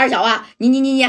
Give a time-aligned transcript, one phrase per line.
[0.00, 1.06] 二小啊，你你你你，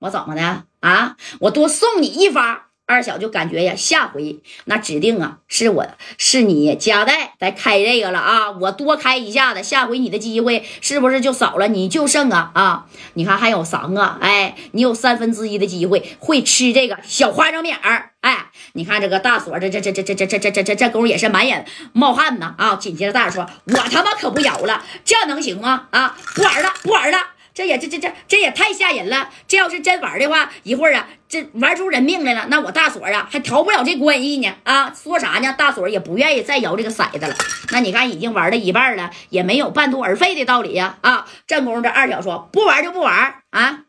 [0.00, 1.16] 我怎么的啊？
[1.40, 2.66] 我多送你一发。
[2.86, 5.86] 二小就感觉呀，下回那指定啊是我
[6.18, 11.66] 是你夹带来开这个了啊，我多开一下子，下回你的机会是不是就少了？
[11.68, 12.86] 你就剩啊啊！
[13.14, 22.76] 你看还有三个，哎，你有三分之一的机会会吃这个小花生米儿，哎，你看这个大锁，这这这这这这这这这这这功夫也是满眼冒汗呢啊！
[22.76, 25.86] 紧接着大说，我他妈可不摇了，这能行吗？
[25.90, 27.18] 啊，不玩了，不玩了。
[27.54, 29.30] 这也这这这这也太吓人了！
[29.46, 34.52] 这要是真玩的话，一会儿啊，这玩出人命来了，那我大锁啊还逃不了这关系呢！
[34.64, 35.54] 啊，说啥呢？
[35.56, 37.34] 大锁也不愿意再摇这个骰子了。
[37.70, 40.98] 那你看，已经玩了一半了，也没有半途而废的道理呀！
[41.02, 43.84] 啊，正宫这二小说不玩就不玩啊。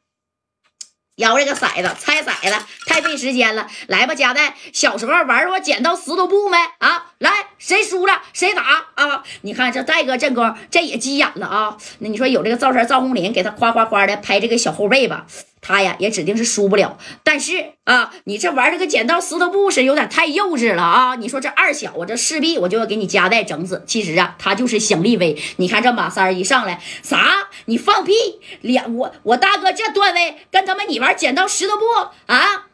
[1.16, 2.66] 摇这个骰子，猜骰子
[2.96, 3.68] 太费时间了。
[3.88, 6.56] 来吧，加代，小时候玩过剪刀石头布没？
[6.78, 8.64] 啊，来，谁输了谁打
[8.96, 9.22] 啊！
[9.42, 11.78] 你看这戴哥正宫，这也急眼了啊。
[12.00, 15.26] 那你说有这个赵三赵红林给他夸夸夸的拍这个小后背吧？
[15.62, 21.16] 他呀也指定是输不了，但是啊，你这玩这个剪刀石头布是有点太幼稚了啊！
[21.16, 23.84] 你说这二小啊，这势必我就要给你夹带整死。
[23.86, 25.36] 其实啊，他就是想立威。
[25.58, 27.50] 你看这马三一上来，啥？
[27.66, 28.14] 你放屁！
[28.62, 31.84] 两我我大哥这段位跟他们你玩剪刀石头布
[32.28, 32.68] 啊？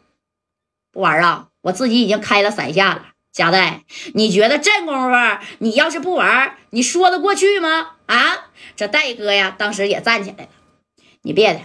[0.92, 1.48] 不玩啊！
[1.62, 3.06] 我自己已经开了三下了。
[3.32, 5.10] 夹带，你觉得这功夫
[5.60, 7.92] 你要是不玩，你说得过去吗？
[8.08, 8.50] 啊！
[8.76, 10.50] 这戴哥呀，当时也站起来了，
[11.22, 11.62] 你别的。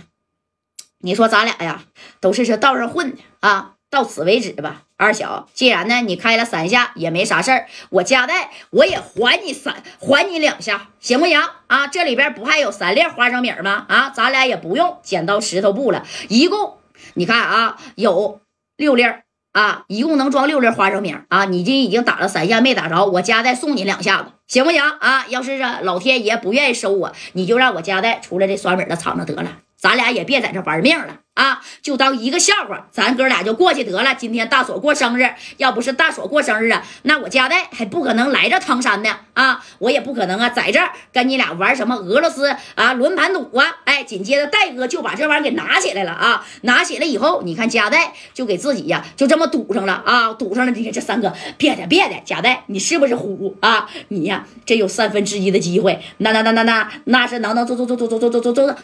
[0.98, 1.82] 你说咱俩呀，
[2.20, 4.82] 都是这道上混的啊，到此为止吧。
[4.96, 11.88] 二小，既然呢你开了三下也没啥事儿，我加代我也还你三，还你两下，行不行啊？
[11.88, 13.86] 这里边不还有三粒花生米吗？
[13.88, 16.78] 啊，咱俩也不用剪刀石头布了，一共
[17.14, 18.40] 你看啊，有
[18.76, 19.04] 六粒
[19.52, 21.46] 啊，一共能装六粒花生米啊。
[21.46, 25.26] 你这已经打了三下没打着，我加代送你两下子，行不行啊？
[25.28, 29.50] 要是这老天爷不愿意收我，你就让我加代出来这酸米的厂子得了。
[29.86, 34.12] 咱俩也别在这玩命了啊，就当一个笑话，咱哥俩就过去得了。
[34.16, 40.80] 今天大锁过生日，要不是大锁过生日啊，那我家代还不可能来这唐山呢啊，我也不可能啊，在这
[41.12, 43.76] 跟你俩玩什么俄罗斯啊轮盘赌啊。
[43.84, 50.72] 哎，紧接着戴哥就把这玩意儿给拿起来了啊，拿起来以后，你看家代就给自己呀就这么赌上了啊，赌上了。
[50.72, 53.88] 你看这三哥，别的别的，家代你是不是虎啊？
[54.08, 58.74] 你呀，这有三分之一的机会，那那那那那那是能能走走走走走走走走走。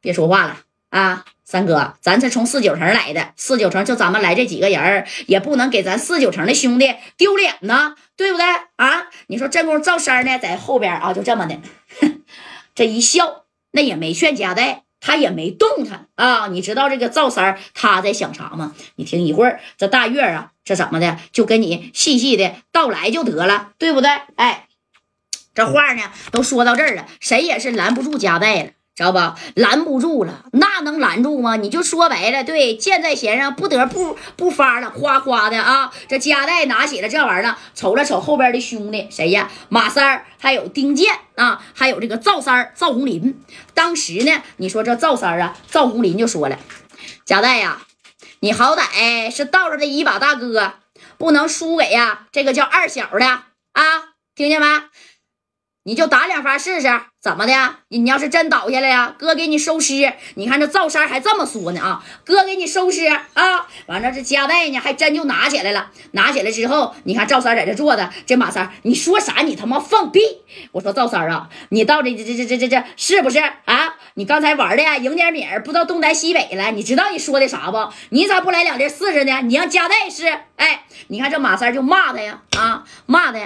[0.00, 0.60] 别说话了
[0.90, 9.08] 啊，三哥，咱是从四九城来的，四九城就咱们来这几个人也不能给咱四九城的兄弟丢脸呢，对不对啊？
[9.26, 11.58] 你说这功夫赵三呢，在后边啊，就这么的，
[12.74, 16.46] 这一笑，那也没劝家代，他也没动弹啊。
[16.48, 18.74] 你知道这个赵三他在想啥吗？
[18.96, 24.10] 你听一会儿，这大月啊，这怎么的，就跟你细细的道来就得了，对不对？
[24.36, 24.68] 哎，
[25.54, 28.70] 这话呢都说到这儿了，谁也是拦不住家代了。
[28.98, 29.38] 知道吧？
[29.54, 31.54] 拦不住了，那能拦住吗？
[31.54, 35.92] 你就说白了，对，箭在弦上，不得不不发了，哗哗的啊！
[36.08, 39.48] 这夹带拿起了这玩意儿，瞅了瞅后边的兄弟，谁呀？
[39.68, 43.40] 马三儿，还有丁健啊，还有这个赵三儿，赵红林。
[43.72, 46.58] 当时呢，你说这赵三儿啊，赵红林就说了
[47.24, 47.82] ：“夹带呀，
[48.40, 50.72] 你好歹是道上的一把大哥，
[51.16, 53.44] 不能输给呀这个叫二小的啊，
[54.34, 54.66] 听见没？
[55.88, 57.52] 你就打两发试试。”怎么的？
[57.88, 60.12] 你要是真倒下来呀，哥给你收尸。
[60.36, 63.66] 你看这赵三还这么说呢啊，哥给你收尸啊。
[63.86, 65.90] 完了这夹带呢，还真就拿起来了。
[66.12, 69.40] 拿起来之后，你看赵三在这坐着，这马三，你说啥？
[69.40, 70.20] 你他妈放屁！
[70.70, 73.96] 我说赵三啊，你到底这这这这这是不是啊？
[74.14, 76.70] 你刚才玩的呀，赢点米儿，不知道东南西北了。
[76.70, 77.92] 你知道你说的啥不？
[78.10, 79.40] 你咋不来两粒试试呢？
[79.42, 80.28] 你让夹带试。
[80.54, 83.40] 哎，你看这马三就骂他呀啊，骂他。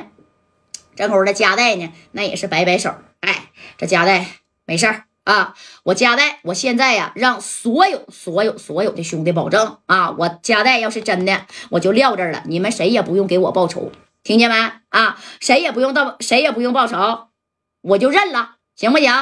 [0.94, 2.94] 这会儿的加代呢，那也是摆摆手。
[3.20, 4.26] 哎，这加代
[4.64, 5.54] 没事儿啊！
[5.84, 10.10] 我加代，我现在呀，让所有、所有、所有的兄弟保证啊！
[10.18, 13.92] 我加代要是真的，我就撂这儿了，你们谁也不用给我报仇，
[14.24, 14.56] 听见没？
[14.88, 17.28] 啊，谁也不用到，谁也不用报仇，
[17.82, 19.12] 我就认了，行不行？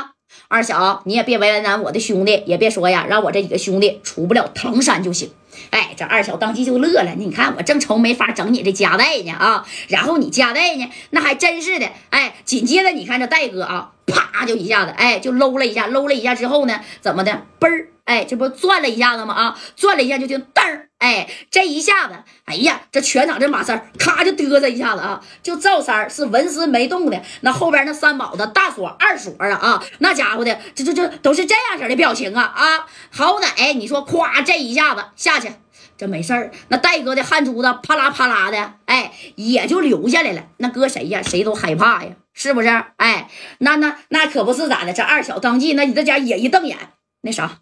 [0.48, 5.30] 二小，你也别为难我的兄弟，也别说呀，让我这几个兄弟出不了唐山就行。
[5.70, 7.14] 哎，这二小当即就乐了。
[7.16, 11.88] 你看我正愁没法整你这夹带呢啊，然后你夹带呢，那还真是的。
[12.10, 17.46] 哎，紧接着你看这戴哥啊，啪就一下子，哎，就搂了一下，搂了一下之后呢，怎么的？
[17.60, 19.34] 嘣儿，哎，这不转了一下子吗？
[19.34, 22.14] 啊，转了一下就听噔儿，哎，这一下子，
[22.44, 35.50] 哎呀，这全场这马三咔就嘚瑟一下子啊，就赵三是纹丝没动的，那后边那三宝子大锁二锁啊啊，那家伙的这这这都是这样式的表情啊啊，好歹你说咵这一下子下去。
[35.96, 40.46] 这没事儿，那戴哥的汗珠子啪啦啪啦的，哎，也就流下来了。
[40.56, 41.20] 那搁谁呀？
[41.22, 42.68] 谁都害怕呀，是不是？
[42.96, 44.94] 哎，那那那可不是咋的。
[44.94, 46.78] 这二小当即，那你这家也一瞪眼，
[47.20, 47.58] 那啥，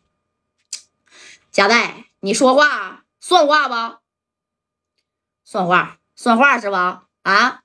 [1.51, 3.99] 贾代，你说话算话不？
[5.45, 7.05] 算话，算话是吧？
[7.23, 7.61] 啊，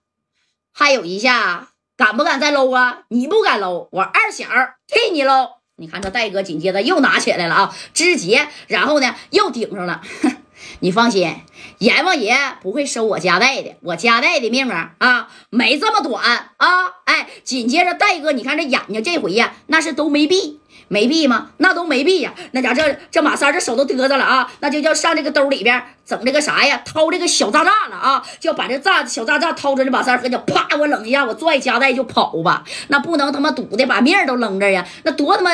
[0.71, 3.03] 还有一下，敢不敢再搂啊？
[3.09, 4.45] 你不敢搂，我二小
[4.87, 5.57] 替你搂。
[5.75, 10.01] 你看这戴哥紧接着又拿起来了啊，直接，然后呢又顶上了。
[10.79, 11.35] 你放心，
[11.79, 16.85] 阎王爷不会收我家代的，我家代的命啊啊没这么短啊！
[17.05, 20.61] 哎，紧接着戴哥，你看这眼睛这回呀，那是都没闭。
[20.87, 21.49] 没币吗？
[21.57, 22.33] 那都没币呀！
[22.51, 24.51] 那家这这马三这手都嘚瑟了啊！
[24.59, 26.81] 那就叫上这个兜里边整这个啥呀？
[26.85, 28.23] 掏这个小炸炸了啊！
[28.39, 32.63] 就把这炸小炸炸掏出来，马三和脚啪，我冷一下，我拽夹带就跑吧！
[32.89, 34.85] 那不能他妈赌的把命都扔这呀！
[35.03, 35.51] 那多他妈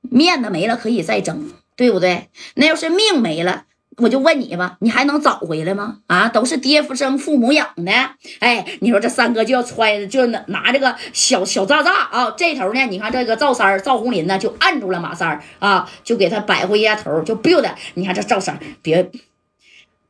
[0.00, 2.28] 面子没了可以再争，对不对？
[2.54, 3.64] 那要是命没了。
[3.98, 5.98] 我就问你吧，你还能找回来吗？
[6.08, 7.92] 啊，都是爹父生父母养的。
[8.40, 12.30] 哎，你说这三哥就要揣，就拿这个小小炸炸啊。
[12.32, 17.74] 这头呢，你看这个赵三赵红林呢，就按住了马三啊，就给他摆回一下头，就 biu 的。
[17.94, 19.10] 你看这赵三，别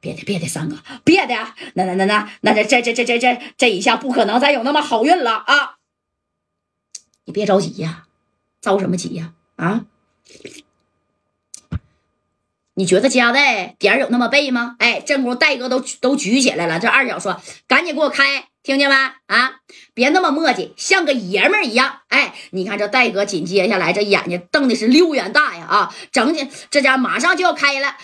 [0.01, 1.35] 别的别的，三哥别的，
[1.75, 5.77] 那那那那那这这这这这这这一下不可能再有那么好运了啊！
[7.27, 8.05] 你别着急呀，
[8.61, 9.33] 着什么急呀？
[9.57, 9.85] 啊？
[12.77, 14.75] 你觉得加代点儿有那么背吗？
[14.79, 16.81] 哎，这功夫戴哥都都举起来了。
[16.81, 18.97] 这二小说：“赶紧给我开，听见没？
[19.27, 19.53] 啊，
[19.95, 25.65] 别那么磨叽，像个爷们儿一样。”哎，你看这戴哥紧接下来这眼睛瞪的是溜圆大呀！
[25.69, 27.97] 啊，整起这家马上就要开了。